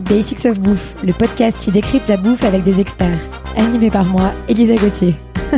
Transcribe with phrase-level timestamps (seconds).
[0.00, 3.18] Basics of Bouffe, le podcast qui décrypte la bouffe avec des experts.
[3.56, 5.14] Animé par moi, Elisa Gauthier.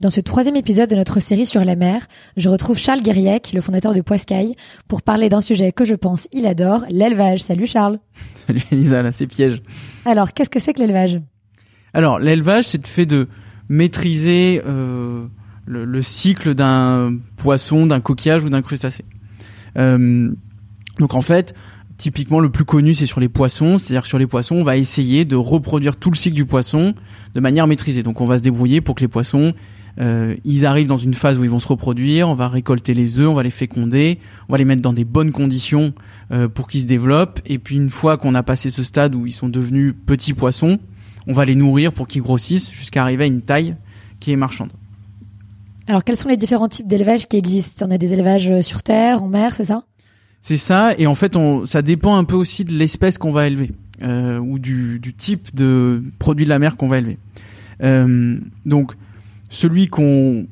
[0.00, 2.06] Dans ce troisième épisode de notre série sur la mer,
[2.36, 4.54] je retrouve Charles Guériec, le fondateur de Poiscaille,
[4.86, 7.40] pour parler d'un sujet que je pense il adore, l'élevage.
[7.40, 7.98] Salut Charles.
[8.46, 9.62] Salut Elisa, là c'est piège.
[10.04, 11.20] Alors, qu'est-ce que c'est que l'élevage?
[11.94, 13.28] Alors, l'élevage, c'est le fait de
[13.68, 15.26] maîtriser euh,
[15.64, 19.04] le, le cycle d'un poisson, d'un coquillage ou d'un crustacé.
[19.78, 20.30] Euh,
[20.98, 21.54] donc en fait,
[21.96, 24.76] typiquement le plus connu c'est sur les poissons, c'est-à-dire que sur les poissons, on va
[24.76, 26.94] essayer de reproduire tout le cycle du poisson
[27.34, 28.02] de manière maîtrisée.
[28.02, 29.54] Donc on va se débrouiller pour que les poissons
[30.00, 33.20] euh, ils arrivent dans une phase où ils vont se reproduire, on va récolter les
[33.20, 35.94] œufs, on va les féconder, on va les mettre dans des bonnes conditions
[36.32, 37.40] euh, pour qu'ils se développent.
[37.46, 40.78] Et puis une fois qu'on a passé ce stade où ils sont devenus petits poissons,
[41.26, 43.76] on va les nourrir pour qu'ils grossissent jusqu'à arriver à une taille
[44.20, 44.70] qui est marchande.
[45.86, 47.86] Alors, quels sont les différents types d'élevage qui existent?
[47.86, 49.84] On a des élevages euh, sur terre, en mer, c'est ça?
[50.46, 53.72] C'est ça, et en fait, ça dépend un peu aussi de l'espèce qu'on va élever
[54.02, 57.16] euh, ou du, type de produit de la mer qu'on va élever.
[57.82, 58.92] Euh, donc,
[59.48, 60.46] celui qu'on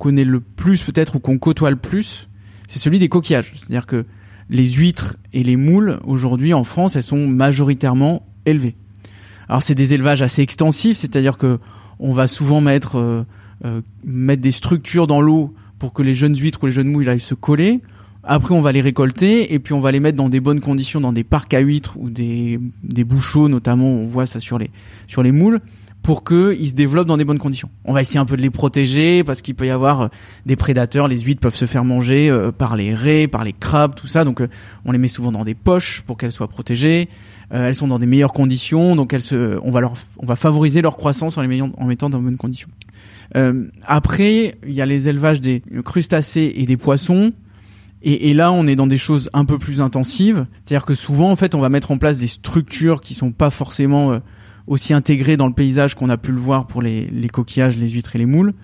[0.00, 2.28] connaît le plus peut-être ou qu'on côtoie le plus,
[2.66, 3.52] c'est celui des coquillages.
[3.54, 4.06] C'est-à-dire que
[4.50, 8.74] les huîtres et les moules aujourd'hui en France, elles sont majoritairement élevées.
[9.48, 11.60] Alors c'est des élevages assez extensifs, c'est-à-dire que
[12.00, 16.64] on va souvent mettre euh, mettre des structures dans l'eau pour que les jeunes huîtres
[16.64, 17.80] ou les jeunes moules aillent se coller.
[18.28, 21.00] Après, on va les récolter et puis on va les mettre dans des bonnes conditions,
[21.00, 23.88] dans des parcs à huîtres ou des, des bouchots notamment.
[23.88, 24.70] On voit ça sur les
[25.06, 25.60] sur les moules
[26.06, 27.68] pour qu'ils se développent dans des bonnes conditions.
[27.84, 30.08] On va essayer un peu de les protéger parce qu'il peut y avoir euh,
[30.46, 31.08] des prédateurs.
[31.08, 34.22] Les huîtres peuvent se faire manger euh, par les raies, par les crabes, tout ça.
[34.22, 34.46] Donc euh,
[34.84, 37.08] on les met souvent dans des poches pour qu'elles soient protégées.
[37.50, 40.80] elles sont dans des meilleures conditions, donc elles se, on va leur, on va favoriser
[40.80, 42.68] leur croissance en les mettant, mettant dans de bonnes conditions.
[43.84, 47.32] après, il y a les élevages des crustacés et des poissons.
[48.02, 50.46] Et, et, là, on est dans des choses un peu plus intensives.
[50.64, 53.50] C'est-à-dire que souvent, en fait, on va mettre en place des structures qui sont pas
[53.50, 54.20] forcément
[54.66, 57.88] aussi intégré dans le paysage qu'on a pu le voir pour les, les coquillages, les
[57.88, 58.54] huîtres et les moules.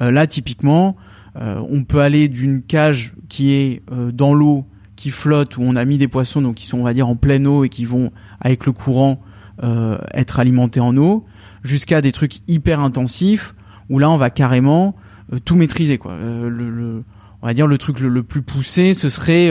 [0.00, 0.96] Euh, là, typiquement,
[1.36, 4.64] euh, on peut aller d'une cage qui est euh, dans l'eau,
[4.96, 7.16] qui flotte, où on a mis des poissons, donc qui sont, on va dire, en
[7.16, 8.10] pleine eau et qui vont,
[8.40, 9.22] avec le courant,
[9.62, 11.24] euh, être alimentés en eau,
[11.62, 13.54] jusqu'à des trucs hyper intensifs,
[13.90, 14.94] où là, on va carrément
[15.32, 15.98] euh, tout maîtriser.
[15.98, 16.16] Quoi.
[16.16, 17.04] Le, le,
[17.42, 19.50] on va dire le truc le, plus poussé, ce serait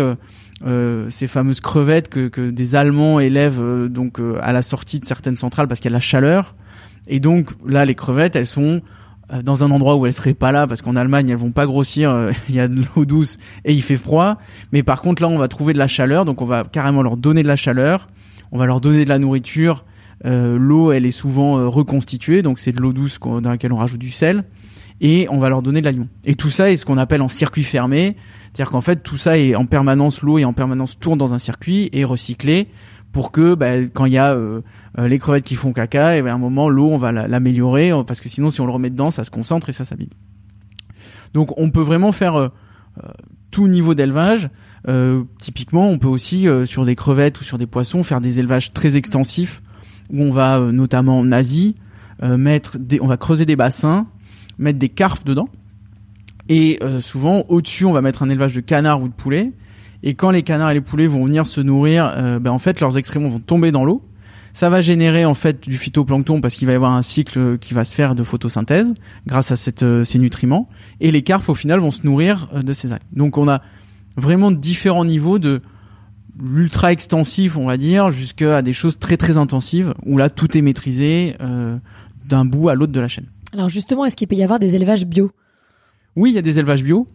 [0.65, 5.05] euh, ces fameuses crevettes que, des Allemands élèvent euh, donc euh, à la sortie de
[5.05, 6.55] certaines centrales parce qu'il y a la chaleur.
[7.07, 8.81] Et donc là, les crevettes, elles sont
[9.43, 12.31] dans un endroit où elles seraient pas là parce qu'en Allemagne elles vont pas grossir,
[12.49, 14.37] il y a de l'eau douce et il fait froid.
[14.71, 17.17] Mais par contre là, on va trouver de la chaleur, donc on va carrément leur
[17.17, 18.09] donner de la chaleur,
[18.51, 19.85] on va leur donner de la nourriture.
[20.25, 24.11] l'eau, elle est souvent reconstituée, donc c'est de l'eau douce dans laquelle on rajoute du
[24.11, 24.43] sel
[25.01, 26.07] et on va leur donner de l'aliment.
[26.23, 28.15] Et tout ça est ce qu'on appelle en circuit fermé,
[28.53, 31.39] c'est-à-dire qu'en fait tout ça est en permanence l'eau est en permanence tourne dans un
[31.39, 32.69] circuit et recyclé
[33.11, 34.61] pour que bah, quand il y a euh,
[34.97, 38.21] les crevettes qui font caca, et ben, à un moment l'eau on va l'améliorer parce
[38.21, 40.09] que sinon si on le remet dedans ça se concentre et ça s'abîme.
[41.33, 42.49] Donc on peut vraiment faire euh,
[43.49, 44.49] tout niveau d'élevage.
[44.87, 48.71] Euh, typiquement, on peut aussi sur des crevettes ou sur des poissons faire des élevages
[48.71, 49.61] très extensifs
[50.11, 51.75] où on va notamment en Asie
[52.21, 54.07] mettre des, on va creuser des bassins
[54.61, 55.47] mettre des carpes dedans.
[56.47, 59.51] Et euh, souvent, au-dessus, on va mettre un élevage de canards ou de poulets.
[60.03, 62.79] Et quand les canards et les poulets vont venir se nourrir, euh, ben, en fait,
[62.79, 64.03] leurs excréments vont tomber dans l'eau.
[64.53, 67.73] Ça va générer en fait du phytoplancton parce qu'il va y avoir un cycle qui
[67.73, 68.93] va se faire de photosynthèse
[69.25, 70.67] grâce à euh, ces nutriments.
[70.99, 73.01] Et les carpes, au final, vont se nourrir de ces algues.
[73.13, 73.61] Donc, on a
[74.17, 75.61] vraiment différents niveaux de
[76.37, 80.61] l'ultra extensif, on va dire, jusqu'à des choses très très intensives où là, tout est
[80.61, 81.35] maîtrisé
[82.27, 83.27] d'un bout à l'autre de la chaîne.
[83.53, 85.31] Alors justement, est-ce qu'il peut y avoir des élevages bio?
[86.15, 87.07] Oui, il y a des élevages bio.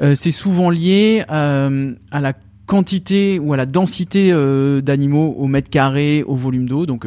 [0.00, 2.34] Euh, c'est souvent lié euh, à la
[2.66, 6.86] quantité ou à la densité euh, d'animaux au mètre carré, au volume d'eau.
[6.86, 7.06] Donc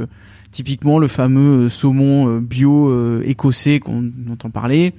[0.51, 4.93] typiquement le fameux saumon bio écossais qu'on entend parler.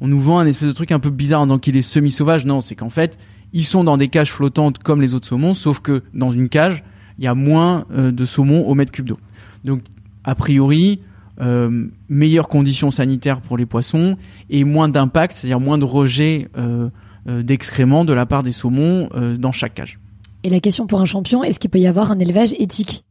[0.00, 2.46] On nous vend un espèce de truc un peu bizarre en qu'il est semi-sauvage.
[2.46, 3.18] Non, c'est qu'en fait,
[3.52, 6.84] ils sont dans des cages flottantes comme les autres saumons, sauf que dans une cage,
[7.18, 9.18] il y a moins de saumon au mètre cube d'eau.
[9.64, 9.80] Donc
[10.24, 11.00] a priori,
[11.40, 14.16] euh, meilleures conditions sanitaires pour les poissons
[14.50, 16.88] et moins d'impact, c'est-à-dire moins de rejet euh,
[17.28, 19.08] euh, d'excréments de la part des saumons
[19.38, 20.00] dans chaque cage.
[20.42, 23.04] Et la question pour un champion, est-ce qu'il peut y avoir un élevage éthique?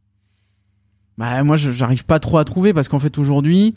[1.16, 3.74] Bah, Moi, j'arrive pas trop à trouver parce qu'en fait, aujourd'hui,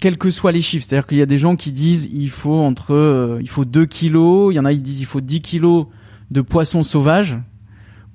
[0.00, 2.58] quels que soient les chiffres, c'est-à-dire qu'il y a des gens qui disent il faut
[2.58, 5.86] entre il faut 2 kilos, il y en a qui disent il faut 10 kilos
[6.30, 7.38] de poissons sauvages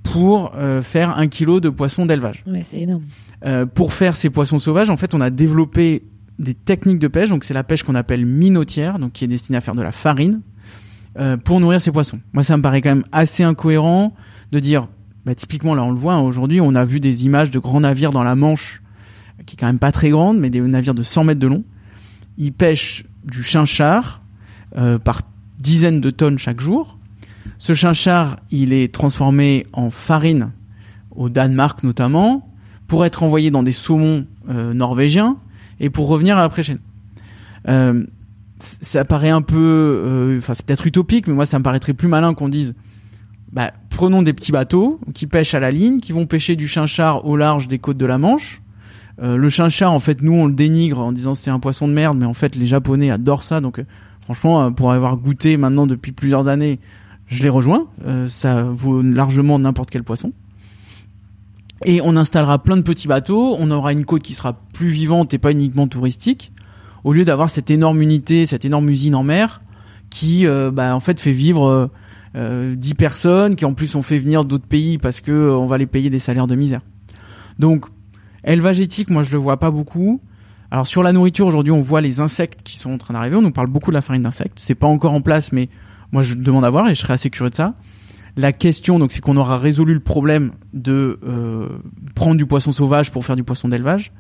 [0.04, 2.44] pour euh, faire un kilo de poissons d'élevage.
[2.48, 3.04] Ouais, c'est énorme.
[3.46, 6.04] Euh, pour faire ces poissons sauvages, en fait, on a développé
[6.40, 7.30] des techniques de pêche.
[7.30, 9.92] Donc, c'est la pêche qu'on appelle minotière, donc qui est destinée à faire de la
[9.92, 10.42] farine.
[11.20, 12.20] euh, pour nourrir ces poissons.
[12.34, 14.14] Moi, ça me paraît quand même assez incohérent
[14.52, 14.88] de dire,
[15.26, 17.82] bah, typiquement là, on le voit hein, aujourd'hui, on a vu des images de grands
[17.82, 18.82] navires dans la Manche,
[19.46, 21.64] qui est quand même pas très grande, mais des navires de 100 mètres de long.
[22.38, 24.22] Ils pêchent du chinchard
[24.78, 25.22] euh, par
[25.60, 26.98] dizaines de tonnes chaque jour.
[27.58, 30.52] Ce chinchard, il est transformé en farine
[31.16, 32.48] au Danemark notamment,
[32.88, 35.38] pour être envoyé dans des saumons euh, norvégiens
[35.80, 36.80] et pour revenir la prochaine.
[37.68, 38.04] Euh,
[38.60, 39.58] ça paraît un peu,
[40.06, 42.74] euh, enfin c'est peut-être utopique, mais moi ça me paraîtrait plus malin qu'on dise,
[43.52, 47.26] bah, prenons des petits bateaux qui pêchent à la ligne, qui vont pêcher du chinchard
[47.26, 48.62] au large des côtes de la Manche.
[49.22, 51.94] Euh, le chinchard, en fait, nous on le dénigre en disant c'est un poisson de
[51.94, 53.84] merde, mais en fait les Japonais adorent ça, donc
[54.22, 56.80] franchement pour avoir goûté maintenant depuis plusieurs années,
[57.32, 57.88] je les rejoins.
[58.28, 60.34] ça vaut largement n'importe quel poisson.
[61.86, 65.34] Et on installera plein de petits bateaux, on aura une côte qui sera plus vivante
[65.34, 66.52] et pas uniquement touristique,
[67.04, 69.62] au lieu d'avoir cette énorme unité, cette énorme usine en mer
[70.12, 71.90] qui, euh, bah, en fait, fait vivre
[72.36, 75.66] euh, 10 personnes, qui en plus on fait venir d'autres pays parce que euh, on
[75.66, 76.82] va les payer des salaires de misère.
[77.58, 77.88] Donc,
[78.44, 80.22] élevage éthique, moi je le vois pas beaucoup.
[80.70, 83.36] Alors sur la nourriture aujourd'hui, on voit les insectes qui sont en train d'arriver.
[83.36, 84.60] On nous parle beaucoup de la farine d'insectes.
[84.62, 85.70] C'est pas encore en place, mais
[86.12, 87.74] moi je demande à voir et je serais assez curieux de ça.
[88.38, 91.68] La question, donc, c'est qu'on aura résolu le problème de euh,
[92.16, 94.14] prendre du poisson sauvage pour faire du poisson d'élevage.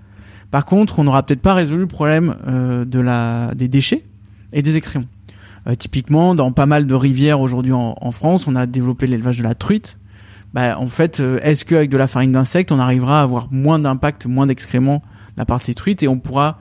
[0.50, 4.04] Par contre, on n'aura peut-être pas résolu le problème euh, de la des déchets
[4.52, 5.06] et des excréments.
[5.68, 9.38] Euh, typiquement, dans pas mal de rivières aujourd'hui en, en, France, on a développé l'élevage
[9.38, 9.98] de la truite.
[10.54, 14.26] Bah, en fait, est-ce qu'avec de la farine d'insectes, on arrivera à avoir moins d'impact,
[14.26, 16.60] moins d'excréments de la part de truites et on pourra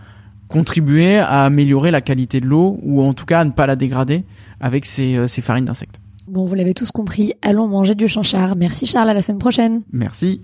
[0.50, 3.76] contribuer à améliorer la qualité de l'eau ou en tout cas à ne pas la
[3.76, 4.24] dégrader
[4.60, 6.00] avec ces, ces farines d'insectes.
[6.28, 8.56] Bon, vous l'avez tous compris, allons manger du chanchard.
[8.56, 9.82] Merci Charles, à la semaine prochaine.
[9.92, 10.42] Merci.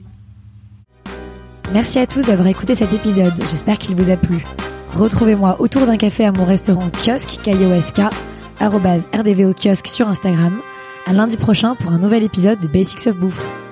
[1.73, 4.45] Merci à tous d'avoir écouté cet épisode, j'espère qu'il vous a plu.
[4.95, 8.01] Retrouvez-moi autour d'un café à mon restaurant kiosque, KIOSK,
[8.61, 10.61] rdvo kiosque sur Instagram.
[11.07, 13.66] À lundi prochain pour un nouvel épisode de Basics of Bouffe.